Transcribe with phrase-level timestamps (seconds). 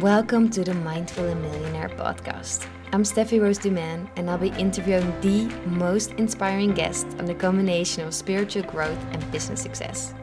[0.00, 2.66] Welcome to the Mindful and Millionaire podcast.
[2.94, 8.06] I'm Steffy Roos Dumaine, and I'll be interviewing the most inspiring guest on the combination
[8.06, 10.14] of spiritual growth and business success.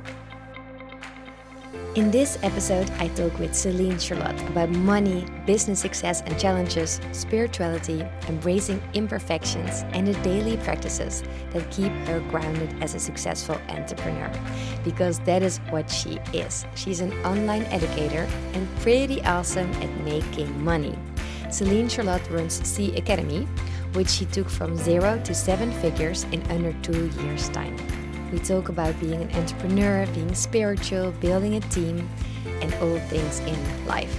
[1.97, 8.05] In this episode, I talk with Celine Charlotte about money, business success and challenges, spirituality,
[8.29, 14.31] embracing imperfections, and the daily practices that keep her grounded as a successful entrepreneur.
[14.83, 16.67] Because that is what she is.
[16.75, 20.95] She's an online educator and pretty awesome at making money.
[21.49, 23.47] Celine Charlotte runs C Academy,
[23.93, 27.75] which she took from zero to seven figures in under two years' time.
[28.31, 32.09] We talk about being an entrepreneur, being spiritual, building a team,
[32.61, 34.13] and all things in life.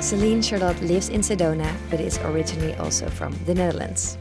[0.00, 4.18] Celine Charlotte lives in Sedona, but is originally also from the Netherlands.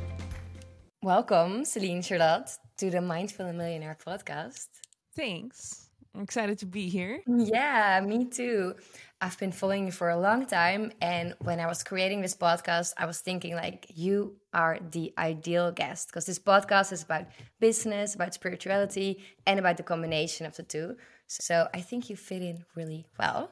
[1.02, 4.68] Welcome, Celine Charlotte, to the Mindful Millionaire podcast.
[5.16, 5.90] Thanks.
[6.14, 7.22] I'm excited to be here.
[7.28, 8.76] Yeah, me too.
[9.20, 10.92] I've been following you for a long time.
[11.02, 15.72] And when I was creating this podcast, I was thinking, like, you are the ideal
[15.72, 17.26] guest because this podcast is about
[17.60, 20.98] business, about spirituality, and about the combination of the two.
[21.26, 23.50] So I think you fit in really well.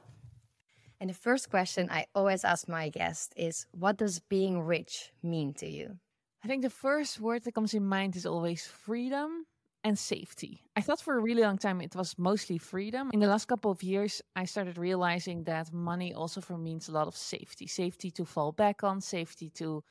[1.01, 5.53] And the first question I always ask my guest is what does being rich mean
[5.55, 5.97] to you?
[6.43, 9.47] I think the first word that comes in mind is always freedom
[9.85, 10.63] and safety.
[10.75, 13.11] I thought for a really long time it was mostly freedom.
[13.13, 16.89] In the last couple of years, I started realizing that money also for me means
[16.89, 19.83] a lot of safety safety to fall back on, safety to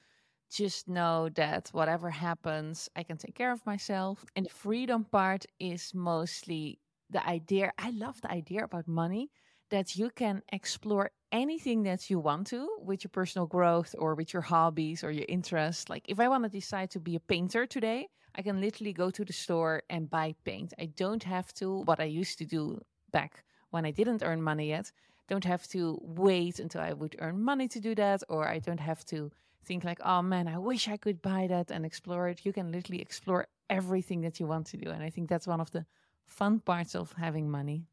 [0.50, 4.24] just know that whatever happens, I can take care of myself.
[4.34, 7.72] And the freedom part is mostly the idea.
[7.78, 9.30] I love the idea about money
[9.70, 14.32] that you can explore anything that you want to with your personal growth or with
[14.32, 15.88] your hobbies or your interests.
[15.88, 19.10] Like if I want to decide to be a painter today, I can literally go
[19.10, 20.74] to the store and buy paint.
[20.78, 24.68] I don't have to, what I used to do back when I didn't earn money
[24.68, 24.92] yet,
[25.28, 28.80] don't have to wait until I would earn money to do that, or I don't
[28.80, 29.30] have to
[29.64, 32.44] think like, oh man, I wish I could buy that and explore it.
[32.44, 34.90] You can literally explore everything that you want to do.
[34.90, 35.86] And I think that's one of the
[36.26, 37.86] fun parts of having money.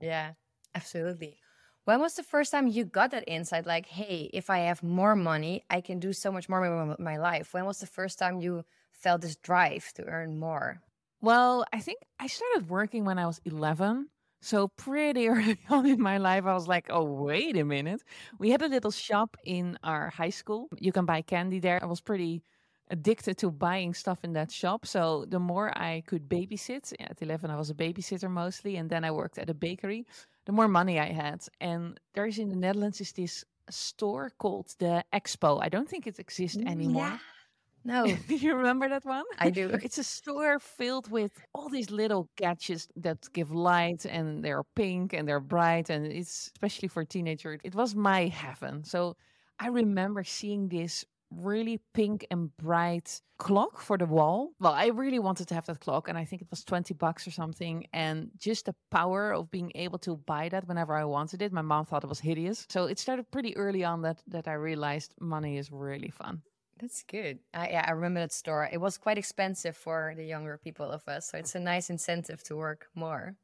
[0.00, 0.32] Yeah,
[0.74, 1.38] absolutely.
[1.84, 3.66] When was the first time you got that insight?
[3.66, 7.16] Like, hey, if I have more money, I can do so much more with my
[7.16, 7.54] life.
[7.54, 8.64] When was the first time you
[8.96, 10.80] felt this drive to earn more?
[11.20, 14.08] Well, I think I started working when I was 11.
[14.40, 18.02] So pretty early on in my life, I was like, oh, wait a minute.
[18.38, 20.68] We had a little shop in our high school.
[20.78, 21.82] You can buy candy there.
[21.82, 22.42] I was pretty
[22.88, 24.86] addicted to buying stuff in that shop.
[24.86, 28.76] So the more I could babysit, at 11, I was a babysitter mostly.
[28.76, 30.06] And then I worked at a bakery,
[30.44, 31.42] the more money I had.
[31.60, 35.60] And there's in the Netherlands is this store called the Expo.
[35.60, 37.08] I don't think it exists mm, anymore.
[37.08, 37.18] Yeah.
[37.86, 38.04] No.
[38.04, 39.24] Do you remember that one?
[39.38, 39.70] I do.
[39.86, 45.12] It's a store filled with all these little gadgets that give light and they're pink
[45.12, 47.60] and they're bright and it's especially for teenagers.
[47.62, 48.82] It was my heaven.
[48.84, 49.16] So
[49.60, 54.50] I remember seeing this really pink and bright clock for the wall.
[54.58, 57.26] Well, I really wanted to have that clock and I think it was 20 bucks
[57.28, 61.40] or something and just the power of being able to buy that whenever I wanted
[61.42, 61.52] it.
[61.52, 62.66] My mom thought it was hideous.
[62.68, 66.42] So it started pretty early on that that I realized money is really fun.
[66.80, 67.38] That's good.
[67.54, 68.68] I, yeah, I remember that store.
[68.70, 72.42] It was quite expensive for the younger people of us, so it's a nice incentive
[72.44, 73.34] to work more.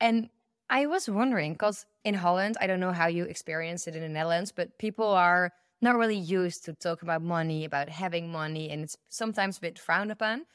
[0.00, 0.28] And
[0.68, 4.08] I was wondering because in Holland, I don't know how you experience it in the
[4.08, 8.82] Netherlands, but people are not really used to talk about money, about having money, and
[8.82, 10.46] it's sometimes a bit frowned upon.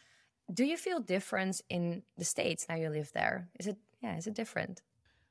[0.54, 3.50] Do you feel difference in the states now you live there?
[3.60, 4.18] Is it yeah?
[4.18, 4.82] Is it different?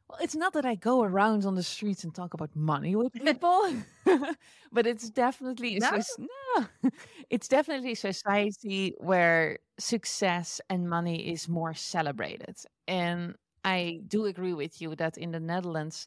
[0.09, 3.12] Well, it's not that I go around on the streets and talk about money with
[3.25, 3.75] people,
[4.72, 6.00] but it's definitely no?
[6.19, 6.67] no,
[7.31, 12.56] it's definitely a society where success and money is more celebrated.
[12.87, 13.34] And
[13.65, 16.06] I do agree with you that in the Netherlands,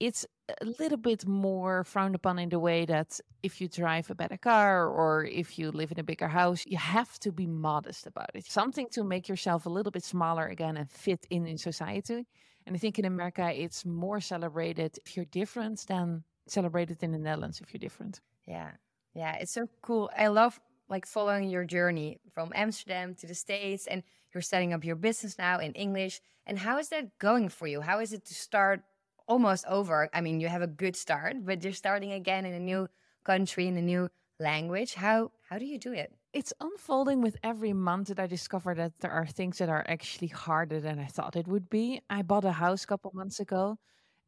[0.00, 0.26] it's
[0.60, 4.36] a little bit more frowned upon in the way that if you drive a better
[4.36, 8.30] car or if you live in a bigger house, you have to be modest about
[8.34, 8.44] it.
[8.46, 12.26] Something to make yourself a little bit smaller again and fit in in society.
[12.66, 17.18] And I think in America, it's more celebrated if you're different than celebrated in the
[17.18, 18.20] Netherlands if you're different.
[18.46, 18.70] Yeah.
[19.14, 19.34] Yeah.
[19.36, 20.10] It's so cool.
[20.16, 24.02] I love like following your journey from Amsterdam to the States and
[24.32, 26.20] you're setting up your business now in English.
[26.46, 27.80] And how is that going for you?
[27.80, 28.82] How is it to start
[29.26, 30.10] almost over?
[30.12, 32.88] I mean, you have a good start, but you're starting again in a new
[33.24, 34.94] country, in a new language.
[34.94, 36.12] How how do you do it?
[36.34, 40.28] It's unfolding with every month that I discover that there are things that are actually
[40.28, 42.02] harder than I thought it would be.
[42.10, 43.78] I bought a house a couple months ago,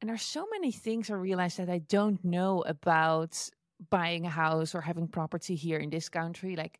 [0.00, 3.50] and there's so many things I realized that I don't know about
[3.90, 6.54] buying a house or having property here in this country.
[6.54, 6.78] Like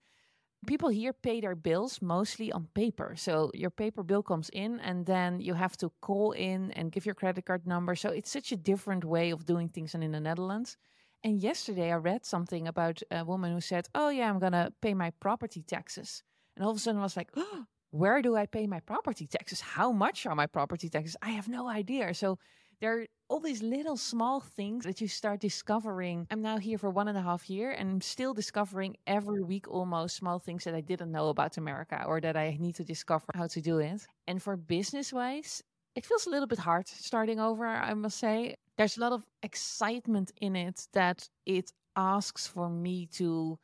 [0.66, 3.14] people here pay their bills mostly on paper.
[3.16, 7.04] So your paper bill comes in and then you have to call in and give
[7.04, 7.96] your credit card number.
[7.96, 10.76] So it's such a different way of doing things than in the Netherlands.
[11.22, 14.72] And yesterday I read something about a woman who said, Oh, yeah, I'm going to
[14.80, 16.22] pay my property taxes.
[16.56, 19.26] And all of a sudden I was like, oh, Where do I pay my property
[19.26, 19.60] taxes?
[19.60, 21.16] How much are my property taxes?
[21.22, 22.14] I have no idea.
[22.14, 22.38] So
[22.80, 26.26] there are all these little small things that you start discovering.
[26.30, 29.68] I'm now here for one and a half year and I'm still discovering every week
[29.68, 33.26] almost small things that I didn't know about America or that I need to discover
[33.34, 34.06] how to do it.
[34.26, 35.62] And for business wise,
[35.96, 38.56] it feels a little bit hard starting over, I must say.
[38.76, 43.58] There's a lot of excitement in it that it asks for me to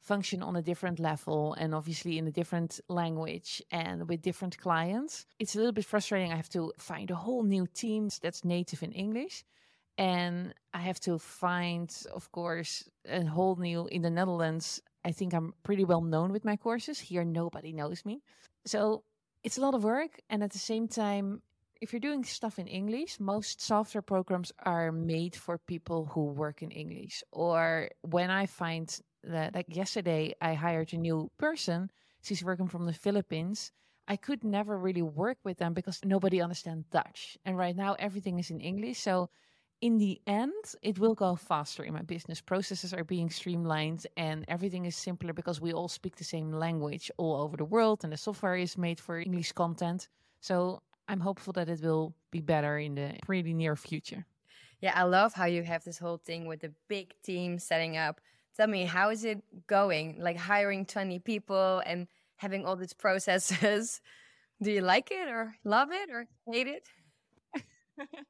[0.00, 5.26] function on a different level and obviously in a different language and with different clients.
[5.38, 6.32] It's a little bit frustrating.
[6.32, 9.44] I have to find a whole new team that's native in English.
[9.98, 14.82] And I have to find, of course, a whole new in the Netherlands.
[15.04, 16.98] I think I'm pretty well known with my courses.
[16.98, 18.22] Here, nobody knows me.
[18.64, 19.04] So
[19.42, 20.20] it's a lot of work.
[20.28, 21.40] And at the same time,
[21.80, 26.62] if you're doing stuff in English, most software programs are made for people who work
[26.62, 27.22] in English.
[27.32, 28.88] Or when I find
[29.24, 31.90] that like yesterday I hired a new person.
[32.22, 33.72] She's working from the Philippines.
[34.08, 37.36] I could never really work with them because nobody understands Dutch.
[37.44, 39.00] And right now everything is in English.
[39.00, 39.30] So
[39.80, 42.40] in the end, it will go faster in my business.
[42.40, 47.10] Processes are being streamlined and everything is simpler because we all speak the same language
[47.18, 50.08] all over the world and the software is made for English content.
[50.40, 54.26] So I'm hopeful that it will be better in the pretty near future.
[54.80, 58.20] Yeah, I love how you have this whole thing with the big team setting up.
[58.56, 60.16] Tell me how is it going?
[60.18, 64.00] Like hiring 20 people and having all these processes.
[64.62, 66.88] Do you like it or love it or hate it?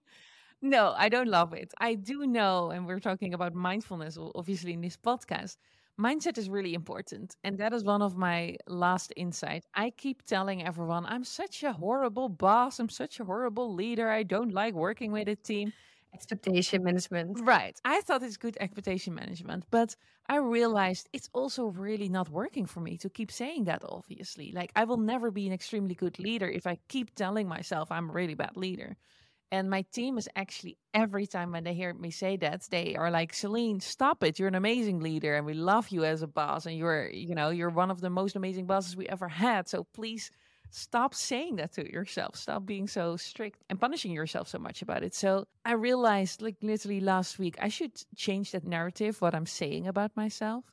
[0.63, 1.75] No i don't love it.
[1.79, 5.57] I do know and we're talking about mindfulness obviously in this podcast
[6.01, 10.63] mindset is really important and that is one of my last insights i keep telling
[10.65, 15.11] everyone i'm such a horrible boss i'm such a horrible leader i don't like working
[15.13, 15.73] with a team
[16.15, 17.39] expectation management.
[17.43, 17.79] Right.
[17.85, 19.95] I thought it's good expectation management, but
[20.29, 24.51] I realized it's also really not working for me to keep saying that, obviously.
[24.53, 28.09] Like, I will never be an extremely good leader if I keep telling myself I'm
[28.09, 28.97] a really bad leader.
[29.53, 33.11] And my team is actually every time when they hear me say that, they are
[33.11, 34.39] like, Celine, stop it.
[34.39, 36.67] You're an amazing leader and we love you as a boss.
[36.67, 39.69] And you're, you know, you're one of the most amazing bosses we ever had.
[39.69, 40.31] So please
[40.71, 42.37] stop saying that to yourself.
[42.37, 45.15] Stop being so strict and punishing yourself so much about it.
[45.15, 49.87] So I realized, like literally last week, I should change that narrative, what I'm saying
[49.87, 50.65] about myself.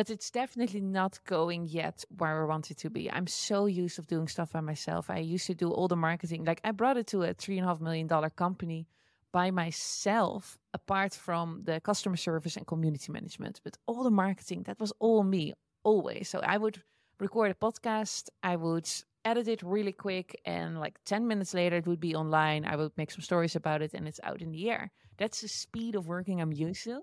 [0.00, 3.12] But it's definitely not going yet where I want it to be.
[3.12, 5.10] I'm so used of doing stuff by myself.
[5.10, 6.46] I used to do all the marketing.
[6.46, 8.88] Like I brought it to a three and a half million dollar company
[9.30, 13.60] by myself, apart from the customer service and community management.
[13.62, 15.52] But all the marketing, that was all me,
[15.84, 16.30] always.
[16.30, 16.82] So I would
[17.18, 18.30] record a podcast.
[18.42, 18.88] I would
[19.26, 22.90] edit it really quick and like 10 minutes later it would be online i would
[22.96, 26.08] make some stories about it and it's out in the air that's the speed of
[26.08, 27.02] working i'm used to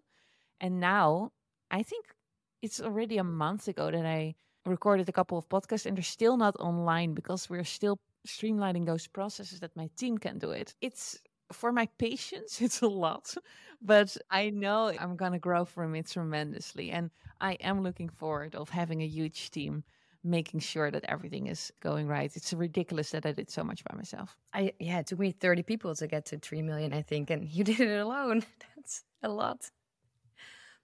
[0.59, 1.31] and now
[1.69, 2.16] i think
[2.61, 4.33] it's already a month ago that i
[4.65, 9.07] recorded a couple of podcasts and they're still not online because we're still streamlining those
[9.07, 11.19] processes that my team can do it it's
[11.51, 13.33] for my patience it's a lot
[13.81, 17.09] but i know i'm going to grow from it tremendously and
[17.39, 19.83] i am looking forward of having a huge team
[20.23, 22.35] making sure that everything is going right.
[22.35, 24.37] It's ridiculous that I did so much by myself.
[24.53, 27.47] I yeah, it took me 30 people to get to 3 million, I think, and
[27.55, 28.43] you did it alone.
[28.75, 29.69] That's a lot.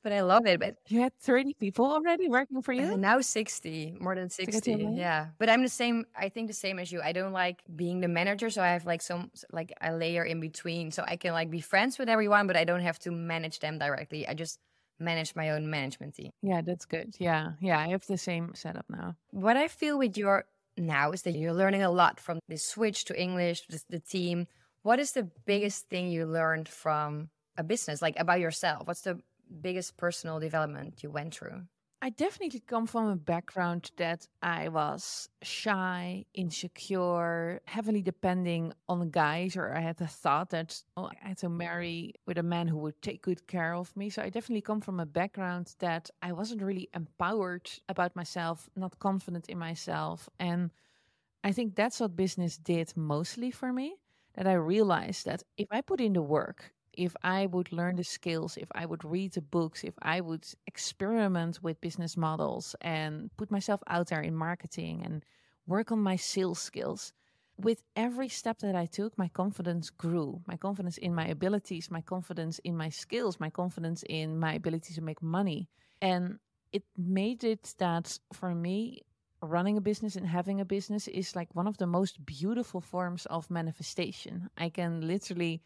[0.03, 0.59] But I love it.
[0.59, 2.93] But you had 30 people already working for you?
[2.93, 4.89] Uh, now 60, more than 60.
[4.93, 5.27] Yeah.
[5.39, 7.01] But I'm the same, I think the same as you.
[7.01, 10.41] I don't like being the manager, so I have like some like a layer in
[10.41, 13.59] between so I can like be friends with everyone, but I don't have to manage
[13.59, 14.27] them directly.
[14.27, 14.59] I just
[14.99, 16.31] manage my own management team.
[16.41, 17.15] Yeah, that's good.
[17.17, 17.53] Yeah.
[17.61, 17.79] Yeah.
[17.79, 19.15] I have the same setup now.
[19.31, 20.45] What I feel with your
[20.77, 24.47] now is that you're learning a lot from the switch to English, the, the team.
[24.81, 28.87] What is the biggest thing you learned from a business, like about yourself?
[28.87, 29.19] What's the
[29.61, 31.63] biggest personal development you went through?
[32.05, 39.55] I definitely come from a background that I was shy, insecure, heavily depending on guys,
[39.55, 42.77] or I had the thought that oh, I had to marry with a man who
[42.79, 44.09] would take good care of me.
[44.09, 48.99] So I definitely come from a background that I wasn't really empowered about myself, not
[48.99, 50.27] confident in myself.
[50.41, 50.71] And
[51.41, 53.95] I think that's what business did mostly for me.
[54.33, 58.03] That I realized that if I put in the work, if I would learn the
[58.03, 63.29] skills, if I would read the books, if I would experiment with business models and
[63.37, 65.23] put myself out there in marketing and
[65.67, 67.13] work on my sales skills,
[67.57, 70.41] with every step that I took, my confidence grew.
[70.47, 74.93] My confidence in my abilities, my confidence in my skills, my confidence in my ability
[74.95, 75.69] to make money.
[76.01, 76.39] And
[76.71, 79.03] it made it that for me,
[79.41, 83.25] running a business and having a business is like one of the most beautiful forms
[83.27, 84.49] of manifestation.
[84.57, 85.61] I can literally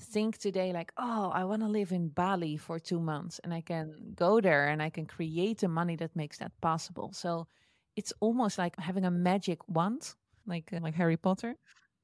[0.00, 3.60] think today like oh i want to live in bali for two months and i
[3.60, 7.10] can go there and i can create the money that makes that possible.
[7.12, 7.46] So
[7.96, 10.14] it's almost like having a magic wand
[10.46, 11.56] like uh, like harry potter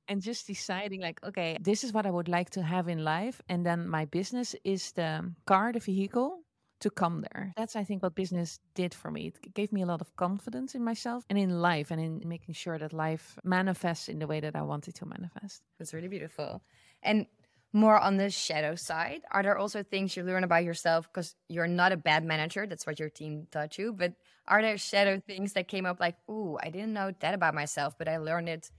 [0.08, 3.40] and just deciding like okay this is what i would like to have in life
[3.48, 6.44] and then my business is the car the vehicle
[6.80, 7.52] to come there.
[7.56, 9.28] That's i think what business did for me.
[9.28, 12.54] It gave me a lot of confidence in myself and in life and in making
[12.54, 15.62] sure that life manifests in the way that i wanted to manifest.
[15.78, 16.62] That's really beautiful.
[17.02, 17.26] And
[17.74, 21.66] more on the shadow side are there also things you learn about yourself because you're
[21.66, 24.14] not a bad manager that's what your team taught you but
[24.48, 27.94] are there shadow things that came up like ooh i didn't know that about myself
[27.98, 28.70] but i learned it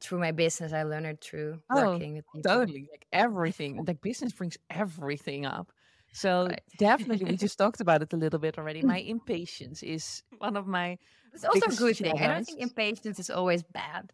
[0.00, 0.72] through my business.
[0.72, 2.50] I learned it through oh, working with people.
[2.50, 2.88] Totally.
[2.90, 3.84] Like everything.
[3.86, 5.72] like business brings everything up.
[6.12, 6.62] So right.
[6.78, 8.82] definitely we just talked about it a little bit already.
[8.82, 10.98] My impatience is one of my
[11.32, 12.18] It's also a good thing.
[12.18, 14.12] I don't think impatience is always bad.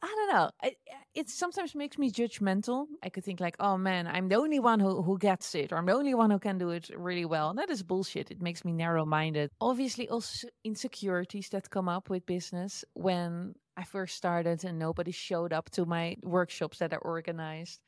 [0.00, 0.50] I don't know.
[0.62, 2.86] It, eh, it sometimes makes me judgmental.
[3.02, 5.76] I could think like, oh man, I'm the only one who, who gets it, or
[5.76, 7.52] I'm the only one who can do it really well.
[7.54, 8.30] That is bullshit.
[8.30, 9.50] It makes me narrow minded.
[9.60, 15.52] Obviously, also insecurities that come up with business when I first started and nobody showed
[15.52, 17.80] up to my workshops that I organized.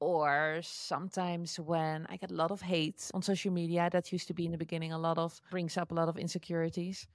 [0.00, 4.34] Or sometimes when I get a lot of hate on social media, that used to
[4.34, 7.06] be in the beginning, a lot of brings up a lot of insecurities.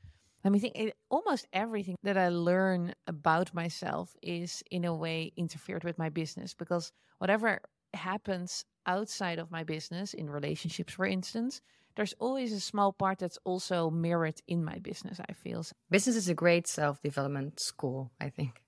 [0.43, 0.75] Let me think.
[0.75, 6.09] It, almost everything that I learn about myself is in a way interfered with my
[6.09, 7.61] business because whatever
[7.93, 11.61] happens outside of my business, in relationships, for instance,
[11.95, 15.63] there's always a small part that's also mirrored in my business, I feel.
[15.63, 15.73] so.
[15.89, 18.61] Business is a great self development school, I think.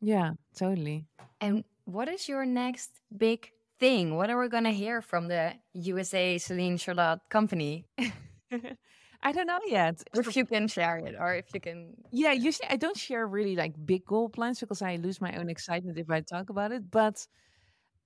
[0.00, 1.06] Yeah, totally.
[1.40, 4.16] And what is your next big thing?
[4.16, 7.86] What are we going to hear from the USA Celine Charlotte company?
[9.26, 10.04] I don't know yet.
[10.14, 11.94] If you can share it, or if you can.
[12.12, 15.48] Yeah, usually I don't share really like big goal plans because I lose my own
[15.50, 16.88] excitement if I talk about it.
[16.92, 17.26] But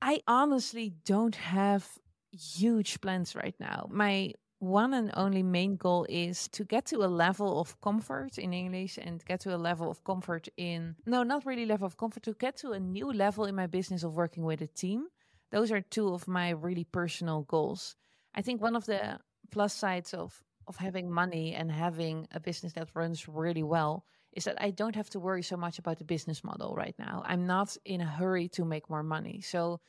[0.00, 1.86] I honestly don't have
[2.32, 3.86] huge plans right now.
[3.90, 8.54] My one and only main goal is to get to a level of comfort in
[8.54, 12.22] English and get to a level of comfort in no, not really level of comfort,
[12.22, 15.08] to get to a new level in my business of working with a team.
[15.50, 17.94] Those are two of my really personal goals.
[18.34, 19.18] I think one of the
[19.50, 24.44] plus sides of of having money and having a business that runs really well is
[24.44, 27.24] that I don't have to worry so much about the business model right now.
[27.26, 29.40] I'm not in a hurry to make more money.
[29.40, 29.80] So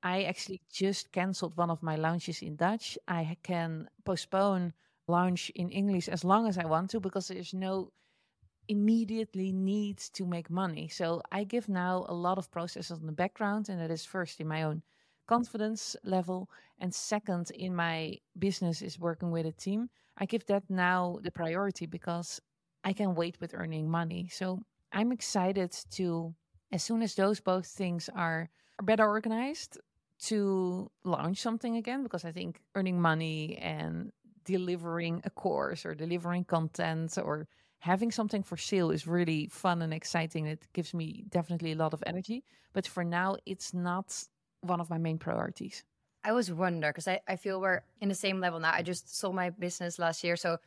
[0.00, 2.96] I actually just canceled one of my launches in Dutch.
[3.08, 4.74] I can postpone
[5.08, 7.90] launch in English as long as I want to because there's no
[8.68, 10.86] immediately need to make money.
[10.88, 14.40] So I give now a lot of processes in the background, and that is first
[14.40, 14.82] in my own
[15.28, 16.48] confidence level,
[16.80, 19.90] and second in my business is working with a team.
[20.16, 22.40] I give that now the priority because
[22.82, 24.28] I can wait with earning money.
[24.32, 26.34] So I'm excited to,
[26.72, 28.48] as soon as those both things are
[28.82, 29.78] better organized,
[30.20, 34.10] to launch something again because I think earning money and
[34.44, 37.46] delivering a course or delivering content or
[37.78, 40.46] having something for sale is really fun and exciting.
[40.46, 42.42] It gives me definitely a lot of energy.
[42.72, 44.24] But for now, it's not
[44.60, 45.84] one of my main priorities.
[46.24, 48.72] I always wonder because I, I feel we're in the same level now.
[48.72, 50.36] I just sold my business last year.
[50.36, 50.58] So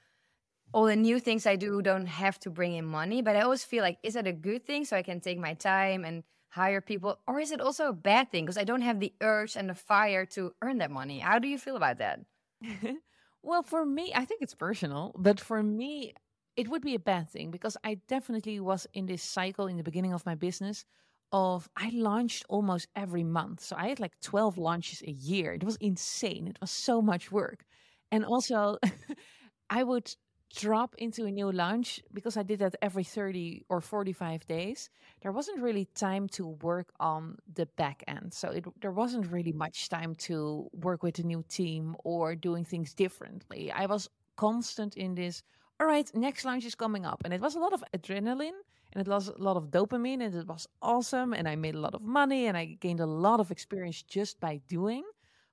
[0.74, 3.22] all the new things I do don't have to bring in money.
[3.22, 4.86] But I always feel like, is that a good thing?
[4.86, 8.30] So I can take my time and hire people or is it also a bad
[8.30, 11.40] thing because i don't have the urge and the fire to earn that money how
[11.40, 12.20] do you feel about that
[13.42, 16.14] well for me i think it's personal but for me
[16.58, 19.84] it would be a bad thing because i definitely was in this cycle in the
[19.84, 20.84] beginning of my business
[21.32, 25.64] of i launched almost every month so i had like 12 launches a year it
[25.64, 27.66] was insane it was so much work
[28.12, 28.78] and also
[29.70, 30.14] i would
[30.56, 34.90] drop into a new launch because I did that every 30 or 45 days.
[35.22, 38.34] There wasn't really time to work on the back end.
[38.34, 42.66] So it, there wasn't really much time to work with a new team or doing
[42.66, 43.72] things differently.
[43.72, 45.42] I was constant in this,
[45.80, 47.22] all right, next launch is coming up.
[47.24, 48.60] And it was a lot of adrenaline
[48.94, 51.34] and it was a lot of dopamine and it was awesome.
[51.34, 54.40] And I made a lot of money and I gained a lot of experience just
[54.40, 55.04] by doing.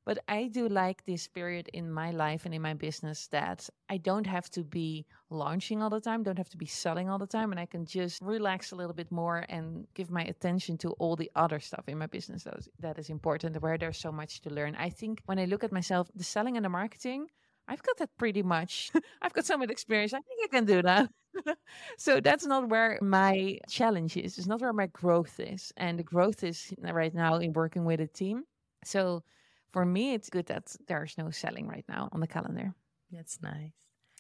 [0.05, 3.99] But I do like this period in my life and in my business that I
[3.99, 7.27] don't have to be launching all the time, don't have to be selling all the
[7.27, 10.93] time, and I can just relax a little bit more and give my attention to
[10.93, 14.11] all the other stuff in my business that is, that is important, where there's so
[14.11, 14.75] much to learn.
[14.77, 17.27] I think when I look at myself, the selling and the marketing,
[17.69, 18.91] I've got that pretty much.
[19.23, 20.15] I've got so much experience.
[20.15, 21.11] I think I can do that.
[21.99, 24.39] so that's not where my challenge is.
[24.39, 25.73] It's not where my growth is.
[25.77, 28.45] And the growth is right now in working with a team.
[28.85, 29.23] So
[29.71, 32.75] for me, it's good that there's no selling right now on the calendar.
[33.13, 33.73] That's nice.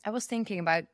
[0.05, 0.85] I was thinking about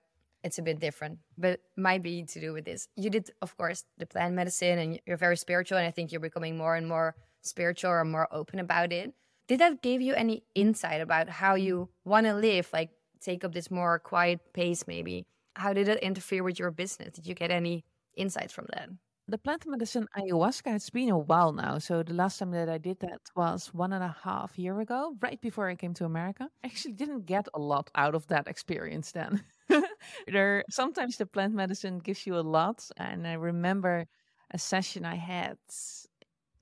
[0.44, 2.87] it's a bit different, but might be to do with this.
[2.96, 5.78] You did, of course, the plant medicine and you're very spiritual.
[5.78, 9.12] And I think you're becoming more and more spiritual or more open about it.
[9.46, 13.52] Did that give you any insight about how you want to live, like take up
[13.52, 15.26] this more quiet pace, maybe?
[15.56, 17.12] How did it interfere with your business?
[17.14, 17.84] Did you get any
[18.16, 18.88] insights from that?
[19.26, 21.78] The plant medicine ayahuasca, it's been a while now.
[21.78, 25.16] So the last time that I did that was one and a half year ago,
[25.22, 26.50] right before I came to America.
[26.62, 29.42] I actually didn't get a lot out of that experience then.
[30.26, 32.86] there sometimes the plant medicine gives you a lot.
[32.98, 34.06] And I remember
[34.50, 35.56] a session I had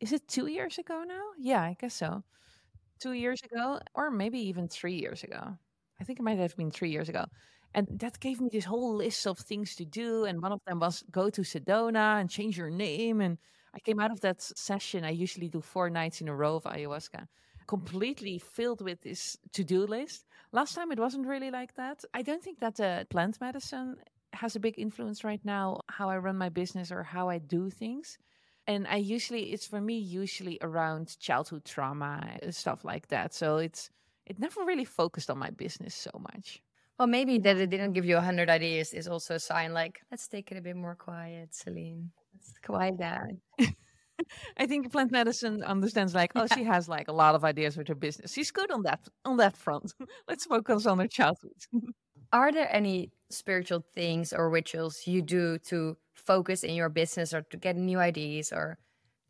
[0.00, 1.22] is it two years ago now?
[1.38, 2.24] Yeah, I guess so.
[3.02, 5.42] Two years ago, or maybe even three years ago.
[6.00, 7.24] I think it might have been three years ago.
[7.74, 10.24] And that gave me this whole list of things to do.
[10.24, 13.20] And one of them was go to Sedona and change your name.
[13.20, 13.38] And
[13.74, 15.04] I came out of that session.
[15.04, 17.26] I usually do four nights in a row of ayahuasca,
[17.66, 20.26] completely filled with this to do list.
[20.52, 22.04] Last time it wasn't really like that.
[22.14, 23.96] I don't think that uh, plant medicine
[24.34, 27.70] has a big influence right now, how I run my business or how I do
[27.70, 28.18] things.
[28.66, 33.34] And I usually, it's for me, usually around childhood trauma, stuff like that.
[33.34, 33.90] So it's,
[34.26, 36.62] it never really focused on my business so much.
[36.98, 39.72] Well, maybe that it didn't give you a hundred ideas is also a sign.
[39.72, 42.10] Like, let's take it a bit more quiet, Celine.
[42.34, 43.40] Let's quiet down.
[44.56, 47.88] I think plant medicine understands like, oh, she has like a lot of ideas with
[47.88, 48.32] her business.
[48.32, 49.92] She's good on that on that front.
[50.28, 51.56] let's focus on her childhood.
[52.32, 57.42] Are there any spiritual things or rituals you do to focus in your business or
[57.42, 58.78] to get new ideas, or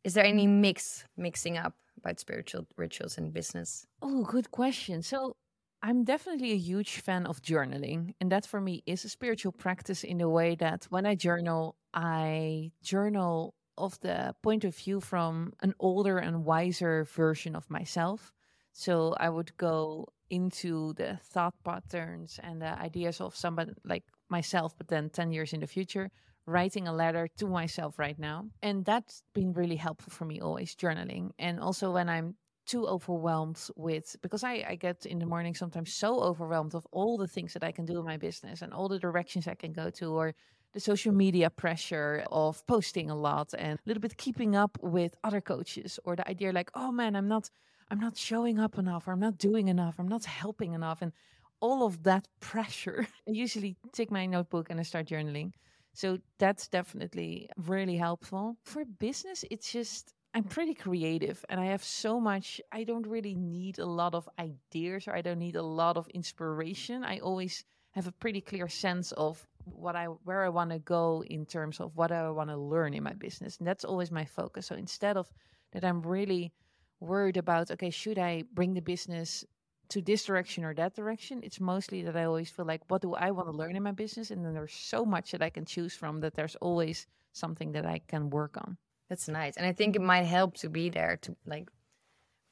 [0.04, 3.86] is there any mix mixing up about spiritual rituals and business?
[4.00, 5.02] Oh, good question.
[5.02, 5.36] So
[5.82, 8.14] I'm definitely a huge fan of journaling.
[8.20, 11.76] And that for me is a spiritual practice in the way that when I journal,
[11.92, 18.32] I journal of the point of view from an older and wiser version of myself.
[18.72, 24.74] So I would go into the thought patterns and the ideas of somebody like myself,
[24.78, 26.10] but then 10 years in the future,
[26.46, 28.46] writing a letter to myself right now.
[28.62, 31.30] And that's been really helpful for me always journaling.
[31.38, 32.34] And also when I'm
[32.66, 37.18] too overwhelmed with because I, I get in the morning sometimes so overwhelmed of all
[37.18, 39.72] the things that I can do in my business and all the directions I can
[39.72, 40.34] go to or
[40.72, 45.16] the social media pressure of posting a lot and a little bit keeping up with
[45.24, 47.50] other coaches or the idea like oh man I'm not
[47.90, 51.12] I'm not showing up enough or I'm not doing enough I'm not helping enough and
[51.60, 55.50] all of that pressure I usually take my notebook and I start journaling
[55.92, 61.84] so that's definitely really helpful for business it's just I'm pretty creative and I have
[61.84, 62.60] so much.
[62.72, 66.08] I don't really need a lot of ideas or I don't need a lot of
[66.08, 67.04] inspiration.
[67.04, 71.22] I always have a pretty clear sense of what I where I want to go
[71.26, 73.58] in terms of what I want to learn in my business.
[73.58, 74.66] And that's always my focus.
[74.66, 75.28] So instead of
[75.72, 76.52] that I'm really
[77.00, 79.44] worried about okay, should I bring the business
[79.92, 81.40] to this direction or that direction?
[81.42, 83.92] It's mostly that I always feel like what do I want to learn in my
[83.92, 87.72] business and then there's so much that I can choose from that there's always something
[87.72, 88.78] that I can work on.
[89.08, 89.56] That's nice.
[89.56, 91.68] And I think it might help to be there to like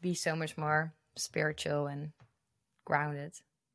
[0.00, 2.12] be so much more spiritual and
[2.84, 3.32] grounded.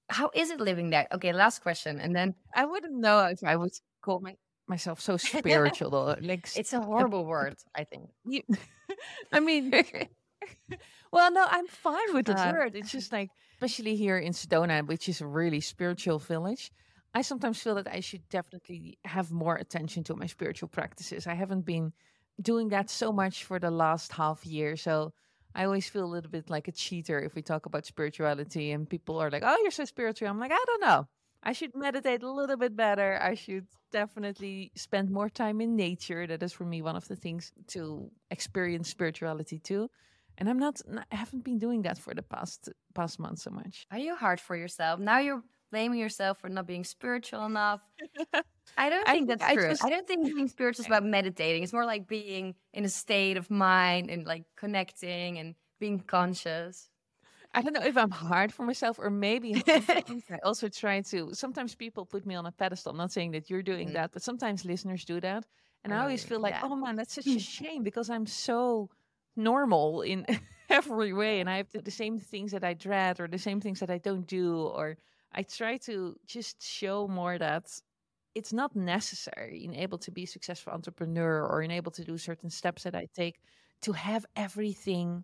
[0.09, 1.07] How is it living there?
[1.11, 1.99] Okay, last question.
[1.99, 3.71] And then I wouldn't know if I would
[4.03, 4.35] call my,
[4.67, 6.15] myself so spiritual though.
[6.21, 8.09] Like it's a horrible word, I think.
[8.25, 8.41] You,
[9.31, 9.73] I mean
[11.11, 12.75] Well, no, I'm fine with the word.
[12.75, 16.71] It's just like especially here in Sedona, which is a really spiritual village.
[17.13, 21.25] I sometimes feel that I should definitely have more attention to my spiritual practices.
[21.25, 21.93] I haven't been
[22.41, 24.75] doing that so much for the last half year.
[24.75, 25.13] So
[25.55, 28.89] I always feel a little bit like a cheater if we talk about spirituality and
[28.89, 30.27] people are like, oh, you're so spiritual.
[30.27, 31.07] I'm like, I don't know.
[31.41, 33.17] I should meditate a little bit better.
[33.21, 36.27] I should definitely spend more time in nature.
[36.27, 39.89] That is for me one of the things to experience spirituality too.
[40.37, 43.85] And I'm not, I haven't been doing that for the past past month so much.
[43.91, 44.99] Are you hard for yourself?
[44.99, 47.81] Now you're blaming yourself for not being spiritual enough.
[48.77, 49.69] I don't think I, that's I true.
[49.69, 51.63] Just, I don't think being spiritual is about meditating.
[51.63, 56.89] It's more like being in a state of mind and like connecting and being conscious.
[57.53, 61.33] I don't know if I'm hard for myself or maybe I also try to.
[61.33, 62.91] Sometimes people put me on a pedestal.
[62.91, 63.93] I'm not saying that you're doing mm.
[63.93, 65.45] that, but sometimes listeners do that.
[65.85, 66.61] And I, I always feel like, yeah.
[66.63, 68.89] oh man, that's such a shame because I'm so
[69.35, 70.25] normal in
[70.69, 71.39] every way.
[71.39, 73.97] And I have the same things that I dread or the same things that I
[73.97, 74.57] don't do.
[74.57, 74.97] Or
[75.31, 77.67] I try to just show more that
[78.35, 82.17] it's not necessary in able to be a successful entrepreneur or in able to do
[82.17, 83.39] certain steps that I take
[83.81, 85.23] to have everything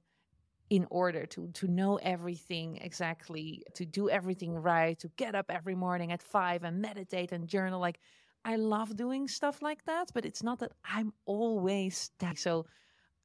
[0.69, 5.75] in order to to know everything exactly to do everything right to get up every
[5.75, 7.99] morning at 5 and meditate and journal like
[8.45, 12.65] I love doing stuff like that but it's not that I'm always that so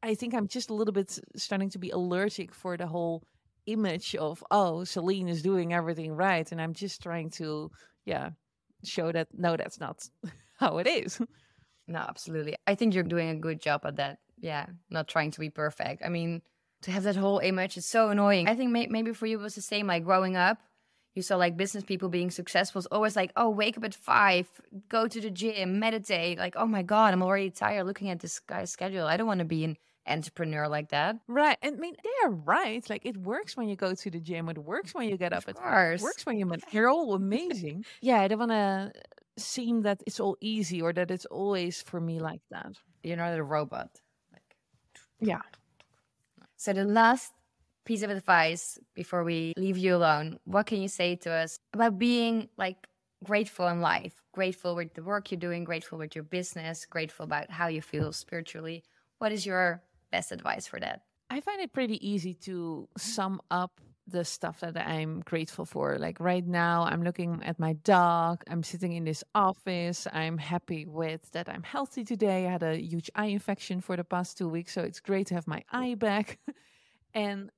[0.07, 3.25] I think I'm just a little bit starting to be allergic for the whole
[3.66, 7.71] image of oh Celine is doing everything right and I'm just trying to
[8.05, 8.31] yeah,
[8.85, 10.09] show that no, that's not
[10.59, 11.21] how it is.
[11.88, 12.57] No, absolutely.
[12.66, 14.19] I think you're doing a good job at that.
[14.38, 16.03] Yeah, not trying to be perfect.
[16.05, 16.42] I mean,
[16.83, 18.49] to have that whole image is so annoying.
[18.49, 19.87] I think may- maybe for you it was the same.
[19.87, 20.59] Like growing up,
[21.14, 22.81] you saw like business people being successful.
[22.81, 24.49] It's always like, oh, wake up at five,
[24.88, 26.38] go to the gym, meditate.
[26.38, 29.07] Like, oh my god, I'm already tired looking at this guy's schedule.
[29.07, 31.16] I don't want to be an entrepreneur like that.
[31.29, 31.57] Right.
[31.62, 32.88] I mean, they're right.
[32.88, 34.49] Like it works when you go to the gym.
[34.49, 35.49] It works when you get up.
[35.49, 36.01] Of course.
[36.01, 36.51] It works when you.
[36.71, 37.85] You're all amazing.
[38.01, 38.92] yeah, I don't want to
[39.38, 42.73] seem that it's all easy or that it's always for me like that.
[43.03, 43.90] You're not a robot.
[44.33, 44.57] Like,
[45.21, 45.42] yeah.
[46.57, 47.33] So the last
[47.85, 51.99] piece of advice before we leave you alone, what can you say to us about
[51.99, 52.87] being like
[53.25, 57.51] grateful in life, grateful with the work you're doing, grateful with your business, grateful about
[57.51, 58.83] how you feel spiritually?
[59.19, 61.03] What is your best advice for that?
[61.31, 65.99] I find it pretty easy to sum up the stuff that I'm grateful for.
[65.99, 68.45] Like right now, I'm looking at my dog.
[68.49, 70.07] I'm sitting in this office.
[70.12, 72.47] I'm happy with that I'm healthy today.
[72.47, 75.35] I had a huge eye infection for the past two weeks, so it's great to
[75.35, 76.38] have my eye back.
[77.14, 77.51] and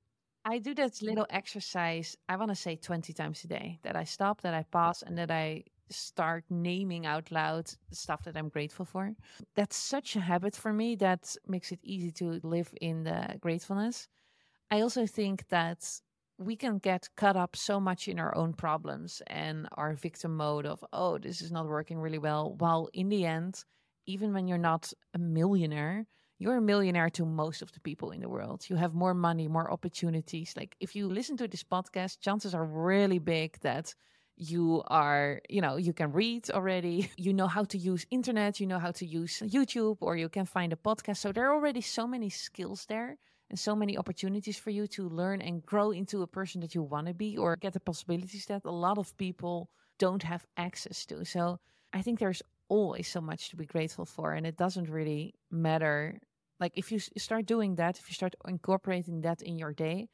[0.43, 4.05] I do that little exercise, I want to say 20 times a day that I
[4.05, 8.85] stop, that I pause, and that I start naming out loud stuff that I'm grateful
[8.85, 9.13] for.
[9.55, 14.07] That's such a habit for me that makes it easy to live in the gratefulness.
[14.71, 15.83] I also think that
[16.37, 20.65] we can get caught up so much in our own problems and our victim mode
[20.65, 22.55] of, oh, this is not working really well.
[22.57, 23.63] While in the end,
[24.05, 26.05] even when you're not a millionaire,
[26.37, 28.63] you're a millionaire to most of the people in the world.
[28.69, 30.53] You have more money, more opportunities.
[30.55, 33.93] Like if you listen to this podcast, chances are really big that
[34.39, 37.11] you are, you know, you can read already.
[37.17, 40.45] You know how to use internet, you know how to use YouTube, or you can
[40.45, 41.17] find a podcast.
[41.17, 43.17] So there are already so many skills there
[43.49, 46.81] and so many opportunities for you to learn and grow into a person that you
[46.81, 51.05] want to be or get the possibilities that a lot of people don't have access
[51.07, 51.25] to.
[51.25, 51.59] So
[51.91, 56.19] I think there's always so much to be grateful for, and it doesn't really matter.
[56.59, 60.07] Like if you start doing that, if you start incorporating that in your day,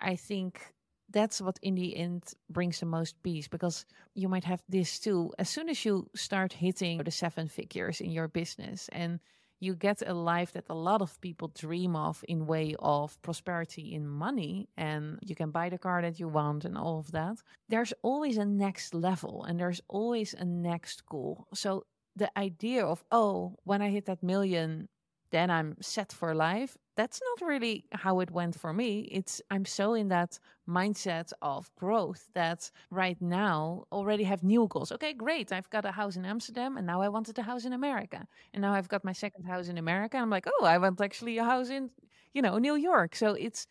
[0.00, 0.72] I think
[1.10, 5.32] that's what in the end brings the most peace because you might have this too.
[5.38, 9.20] As soon as you start hitting the seven figures in your business and
[9.60, 13.94] you get a life that a lot of people dream of in way of prosperity
[13.94, 17.36] in money and you can buy the car that you want and all of that
[17.68, 21.84] there's always a next level and there's always a next goal so
[22.16, 24.88] the idea of oh when i hit that million
[25.30, 26.76] then I'm set for life.
[26.96, 29.00] That's not really how it went for me.
[29.12, 30.38] It's I'm so in that
[30.68, 34.92] mindset of growth that right now already have new goals.
[34.92, 35.52] Okay, great.
[35.52, 38.26] I've got a house in Amsterdam and now I wanted a house in America.
[38.52, 40.16] And now I've got my second house in America.
[40.18, 41.90] I'm like, "Oh, I want actually a house in,
[42.34, 43.66] you know, New York." So it's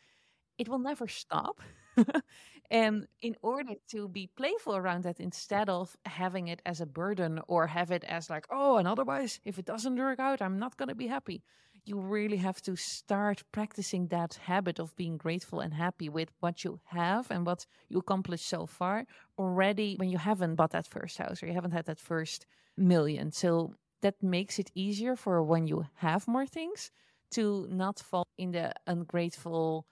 [0.57, 1.61] it will never stop.
[2.69, 7.39] and in order to be playful around that instead of having it as a burden
[7.47, 10.75] or have it as like, oh, and otherwise, if it doesn't work out, I'm not
[10.75, 11.43] going to be happy.
[11.85, 16.65] You really have to start practicing that habit of being grateful and happy with what
[16.65, 19.05] you have and what you accomplished so far
[19.39, 23.31] already when you haven't bought that first house or you haven't had that first million.
[23.31, 26.91] So that makes it easier for when you have more things
[27.31, 29.85] to not fall in the ungrateful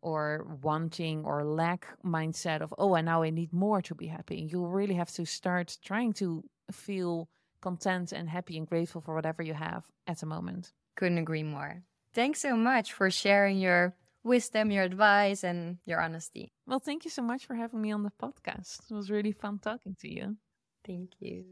[0.00, 4.48] or wanting or lack mindset of oh and now i need more to be happy
[4.50, 7.28] you really have to start trying to feel
[7.60, 10.72] content and happy and grateful for whatever you have at the moment.
[10.96, 11.82] Couldn't agree more.
[12.12, 16.52] Thanks so much for sharing your wisdom your advice and your honesty.
[16.66, 18.90] Well thank you so much for having me on the podcast.
[18.90, 20.36] It was really fun talking to you.
[20.84, 21.44] Thank you.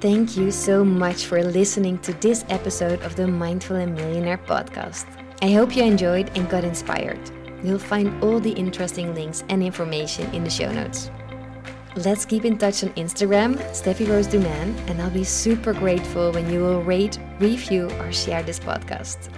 [0.00, 5.06] Thank you so much for listening to this episode of the Mindful and Millionaire podcast.
[5.42, 7.20] I hope you enjoyed and got inspired.
[7.62, 11.10] You'll find all the interesting links and information in the show notes.
[11.96, 16.50] Let's keep in touch on Instagram, Steffy Roos Dumaine, and I'll be super grateful when
[16.50, 19.30] you will rate, review, or share this podcast.